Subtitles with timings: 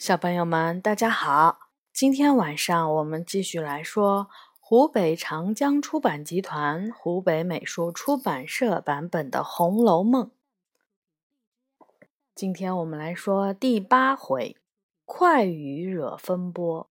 [0.00, 1.58] 小朋友们，大家好！
[1.92, 10.30] 今天晚上我们继续来说湖北长江出版集团湖北美术出版社版本的《红楼梦》。
[12.34, 14.56] 今天我们来说第八回
[15.04, 16.88] “快雨惹风波”。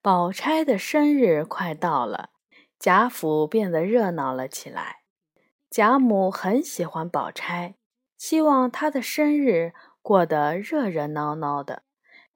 [0.00, 2.30] 宝钗的生日快到了，
[2.78, 5.02] 贾府变得热闹了起来。
[5.68, 7.74] 贾母很喜欢宝钗，
[8.16, 9.74] 希望她的生日。
[10.02, 11.82] 过得热热闹闹的，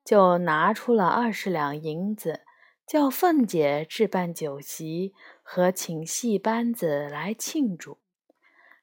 [0.04, 2.42] 就拿出了二十两银子，
[2.86, 7.98] 叫凤姐置办酒席和请戏班子来庆祝。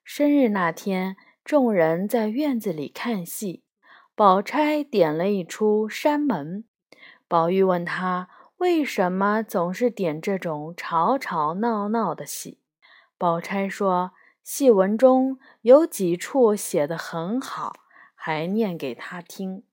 [0.04, 3.64] 生日那天，众人在院子里看戏，
[4.16, 6.64] 宝钗点了一出《山门》。
[7.28, 8.28] 宝玉问她
[8.58, 12.60] 为什么总是点这种吵吵闹闹的戏，
[13.18, 14.12] 宝钗说
[14.44, 17.74] ：“戏文中有几处写得很好。”
[18.24, 19.64] 还念给他听。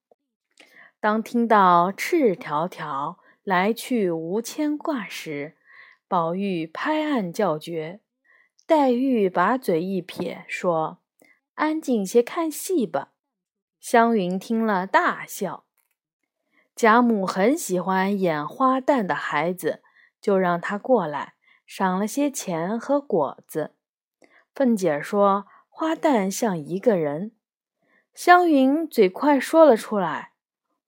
[0.99, 5.59] 当听到“赤条条来去无牵挂”时，
[6.09, 8.01] 宝玉拍案叫绝。
[8.67, 11.01] 黛玉把嘴一撇，说
[11.57, 13.13] ：“安静些看戏吧。”
[13.79, 15.67] 湘云听了大笑。
[16.75, 19.83] 贾母很喜欢演花旦的孩子，
[20.23, 21.35] 就让他过来，
[21.67, 23.75] 赏了些钱和果子。
[24.55, 27.33] 凤姐说：“花旦像一个人。”
[28.21, 30.33] 湘云嘴快说了出来：“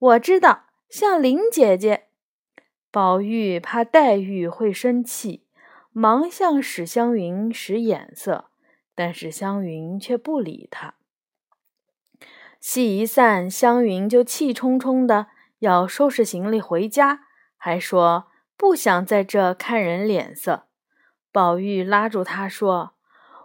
[0.00, 2.09] 我知道，像林姐姐。”
[2.91, 5.45] 宝玉怕黛玉会生气，
[5.92, 8.47] 忙向史湘云使眼色，
[8.97, 10.95] 但是湘云却不理他。
[12.58, 15.28] 戏一散，湘云就气冲冲的
[15.61, 17.20] 要收拾行李回家，
[17.56, 20.67] 还说不想在这看人脸色。
[21.31, 22.95] 宝玉拉住她说：“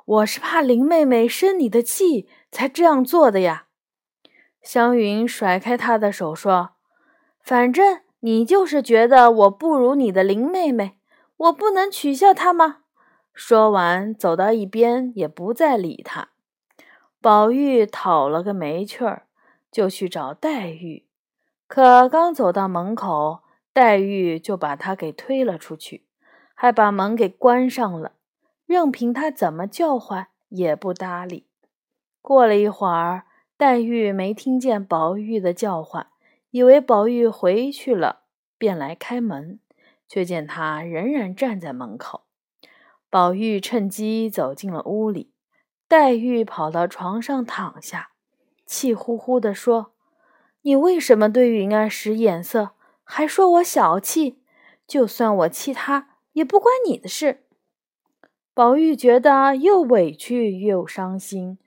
[0.05, 3.61] 我是怕林妹妹生你的气，才这样做的呀。”
[4.65, 6.71] 湘云甩开他的手，说
[7.39, 10.97] ：“反正你就是觉得我不如你的林妹妹，
[11.37, 12.79] 我不能取笑她吗？”
[13.31, 16.29] 说完，走到一边，也不再理他。
[17.21, 19.27] 宝玉讨了个没趣儿，
[19.71, 21.05] 就去找黛玉。
[21.67, 26.07] 可刚走到门口，黛玉就把他给推了出去，
[26.55, 28.13] 还把门给关上了，
[28.65, 31.45] 任凭他怎么叫唤，也不搭理。
[32.23, 33.25] 过了一会儿。
[33.57, 36.07] 黛玉没听见宝玉的叫唤，
[36.51, 38.23] 以为宝玉回去了，
[38.57, 39.61] 便来开门，
[40.09, 42.23] 却见他仍然站在门口。
[43.09, 45.31] 宝玉趁机走进了屋里，
[45.87, 48.09] 黛玉跑到床上躺下，
[48.65, 49.93] 气呼呼地说
[50.63, 52.71] ：“你为什么对云儿使眼色，
[53.05, 54.41] 还说我小气？
[54.85, 57.45] 就算我气他，也不关你的事。”
[58.53, 61.57] 宝玉觉得又委屈又伤心。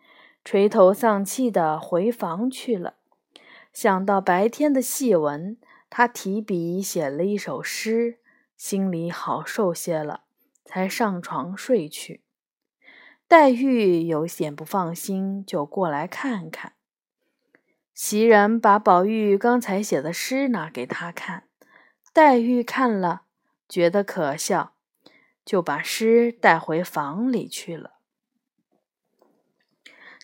[0.51, 2.95] 垂头丧气的回房去了。
[3.71, 5.59] 想到白天的戏文，
[5.91, 8.21] 他提笔写了一首诗，
[8.57, 10.23] 心里好受些了，
[10.65, 12.23] 才上床睡去。
[13.29, 16.73] 黛玉有点不放心，就过来看看。
[17.93, 21.45] 袭人把宝玉刚才写的诗拿给他看，
[22.15, 23.25] 黛玉看了，
[23.69, 24.73] 觉得可笑，
[25.45, 27.98] 就把诗带回房里去了。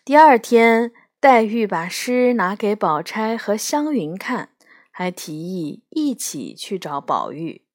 [0.05, 4.51] 第二天，黛玉把诗拿给宝钗和湘云看，
[4.91, 7.65] 还提议一起去找宝玉。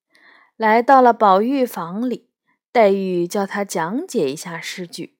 [0.55, 2.29] 来到了宝玉房里，
[2.71, 5.17] 黛玉叫他讲解一下诗句，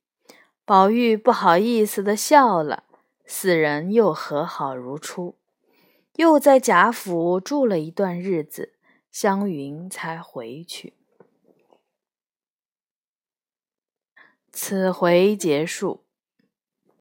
[0.64, 2.86] 宝玉不好意思的笑了。
[3.26, 5.36] 四人又和好如初，
[6.16, 8.76] 又在贾府住了一段日子，
[9.12, 10.94] 湘云才回去。
[14.54, 16.06] 此回结束。